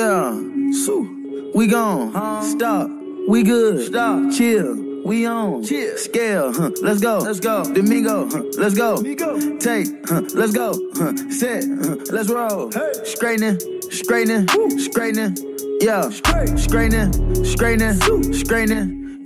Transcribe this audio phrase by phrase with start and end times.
[0.00, 0.32] Yeah,
[0.72, 1.06] so
[1.54, 2.42] we gone.
[2.42, 2.88] Stop.
[3.28, 3.86] We good.
[3.86, 4.32] Stop.
[4.32, 5.02] Chill.
[5.04, 5.62] We on.
[5.62, 5.98] Chill.
[5.98, 6.54] Scale.
[6.54, 6.70] Huh.
[6.80, 7.18] Let's go.
[7.18, 7.64] Let's go.
[7.64, 8.26] Domingo.
[8.30, 8.44] Huh.
[8.56, 8.96] Let's go.
[8.96, 9.58] Domingo.
[9.58, 9.88] Take.
[10.08, 10.22] Huh.
[10.32, 10.72] Let's go.
[10.94, 11.14] Huh.
[11.30, 11.64] Set.
[11.82, 11.96] Huh.
[12.10, 12.72] Let's roll.
[12.72, 12.92] Hey.
[13.04, 13.60] Straightening.
[13.90, 14.48] Straightening.
[14.78, 15.36] Straightening.
[15.82, 16.08] Yeah.
[16.08, 17.44] Straightening.
[17.44, 18.32] Straightening.
[18.32, 19.09] Straightening.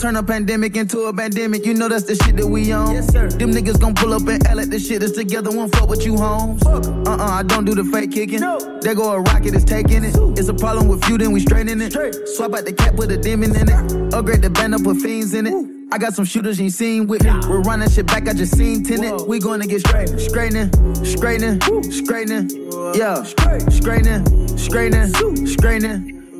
[0.00, 2.92] Turn a pandemic into a pandemic, you know that's the shit that we on.
[2.92, 3.28] Yes, sir.
[3.28, 6.04] Them niggas gon' pull up and act like the shit is together, won't fuck with
[6.04, 6.62] you, homes.
[6.66, 8.40] Uh uh, I don't do the fake kicking.
[8.40, 8.58] No.
[8.80, 10.14] There go a rocket, is taking it.
[10.38, 11.92] It's a problem with you, then we straightening it.
[11.92, 12.14] Straight.
[12.28, 14.14] Swap out the cap, put a demon in it.
[14.14, 15.54] Upgrade the band up, put fiends in it.
[15.92, 17.30] I got some shooters you ain't seen with me.
[17.48, 19.26] We're running shit back, I just seen tenant.
[19.28, 20.70] We gonna get straight, straightening,
[21.04, 22.50] straightening, straightening,
[22.94, 25.85] yeah, straightening, straightening, straightening.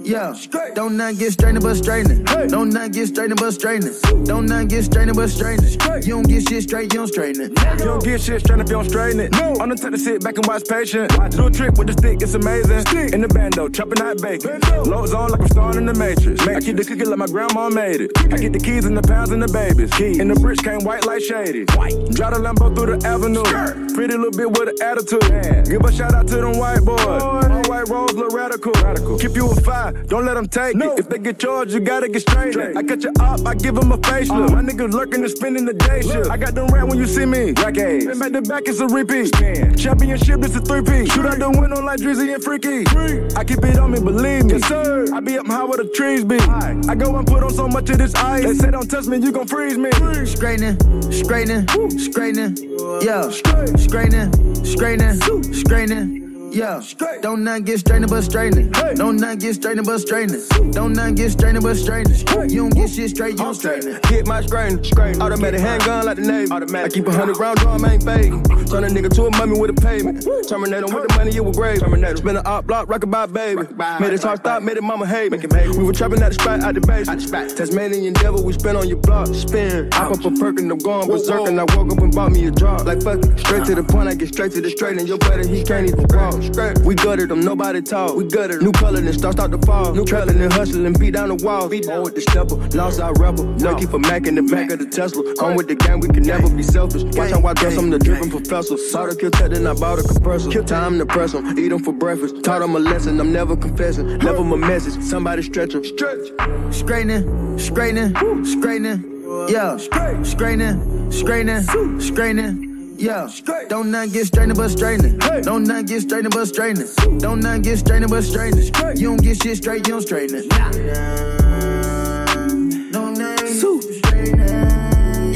[0.07, 0.35] Yeah,
[0.75, 2.23] don't not get strained but straightening.
[2.49, 3.93] Don't not get strained but straightening.
[4.25, 5.73] Don't not get strained but straightening.
[6.03, 7.79] You don't get shit straight, you don't straighten it.
[7.79, 9.33] You don't get shit straight if you don't straighten it.
[9.33, 9.57] No.
[9.61, 11.11] I'm the type to sit back and watch patient.
[11.33, 12.81] Do a trick with the stick, it's amazing.
[12.87, 13.15] Stick.
[13.15, 14.61] In the bando, chopping that bacon.
[14.89, 16.47] Loads on like I'm starring in the Matrix.
[16.47, 16.57] Matrix.
[16.57, 18.13] I keep the cookie like my grandma made it.
[18.33, 19.91] I get the keys and the pounds and the babies.
[19.95, 20.21] Keys.
[20.21, 21.65] And the bricks came white like shady.
[21.75, 21.99] White.
[22.15, 23.45] Drive the Lambo through the avenue.
[23.45, 23.95] Skirt.
[23.95, 25.25] Pretty little bit with an attitude.
[25.29, 25.63] Yeah.
[25.63, 27.01] Give a shout out to them white boys.
[27.01, 28.73] All white rolls look radical.
[28.83, 29.19] radical.
[29.19, 30.93] Keep you a five, don't let them take no.
[30.93, 31.01] it.
[31.01, 32.57] If they get charged, you gotta get straight.
[32.77, 34.51] I cut you up, I give them a facelift.
[34.51, 34.55] Uh.
[34.55, 36.31] My niggas lurking and spending the day shift.
[36.31, 37.53] I got them rat when you see me.
[37.53, 38.07] Rack A's.
[38.07, 39.35] And back to back, it's a repeat.
[39.35, 39.77] Spin.
[39.77, 41.13] Championship, it's a three-piece.
[41.13, 42.85] Shoot out the window like Drizzy and Freaky.
[42.85, 43.29] Free.
[43.37, 44.55] I keep it on me, believe me.
[44.55, 45.07] Yes, sir.
[45.13, 46.39] I be up high where the trees be.
[46.39, 46.81] High.
[46.89, 48.45] I go and put on so much of this ice.
[48.45, 49.91] They say don't touch me, you gon' freeze me.
[50.25, 50.77] Straightening,
[51.11, 51.67] straightening,
[51.99, 52.57] straightening.
[53.03, 56.26] Yeah, straightening, straightening, straightening.
[56.57, 56.81] Yeah,
[57.21, 58.71] don't not get strained but straightening.
[58.71, 60.71] Don't not get strained but straightening.
[60.71, 62.19] Don't not get strained but straightening.
[62.49, 64.01] You don't get shit straight, you don't straighten.
[64.07, 64.81] Hit my strain,
[65.21, 66.51] automatic handgun like the Navy.
[66.51, 68.43] I keep a hundred round drum, ain't fading.
[68.43, 70.27] Turn a nigga to a mummy with a payment.
[70.49, 71.81] Terminate him with the money, you was grave.
[71.81, 73.63] Terminate Spin a op block, rock about baby.
[74.01, 75.39] Made his heart stop, made it mama hate me.
[75.77, 77.07] We were trapping at the spot, out the base.
[77.53, 79.29] Tasmanian devil, we spin on your block.
[79.29, 79.91] Spin.
[79.93, 81.49] Hop up a perk and I'm going berserk.
[81.49, 82.87] And I woke up and bought me a drop.
[82.87, 83.39] Like fuck it.
[83.41, 84.99] Straight to the point, I get straight to the straight.
[84.99, 86.46] And your buddy, he can't even walk.
[86.85, 88.17] We gutted them, nobody talk.
[88.17, 89.93] We gutted New color, then start start to fall.
[89.95, 91.69] New trapping and hustling, beat down the wall.
[91.69, 93.45] Beat on with the stepper, lost our rebel.
[93.59, 95.23] Lucky for Mac in the back of the Tesla.
[95.43, 97.03] On with the gang, we can never be selfish.
[97.17, 98.77] Watch how I dress, I'm the driven professor.
[98.77, 100.51] Saw the kill tech, then I bought a compressor.
[100.51, 102.43] Kill time to press them, eat them for breakfast.
[102.45, 104.19] Taught them a lesson, I'm never confessing.
[104.21, 105.85] Level my message, somebody stretch them.
[105.85, 106.29] Stretch.
[106.71, 108.15] Straightening, straightening,
[108.45, 109.13] straightening.
[109.49, 112.76] Yeah, straightening, straightening, straightening.
[112.99, 113.29] Yeah,
[113.69, 115.19] don't not get strained but straightening.
[115.43, 116.89] Don't not get strained but straightening.
[117.19, 118.73] Don't not get strained but straightening.
[118.97, 120.47] You don't get shit straight, you don't straighten it.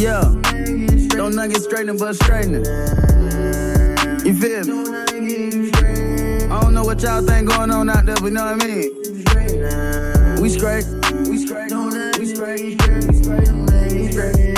[0.01, 0.35] Yeah,
[1.11, 2.65] don't not get strained but straightening.
[4.25, 5.71] You feel me?
[6.51, 8.67] I don't know what y'all think going on out there, but you know what I
[8.67, 10.41] mean?
[10.41, 10.87] We straight,
[11.29, 14.50] we straight, we straight, we straight, we straight, we straight, we straight.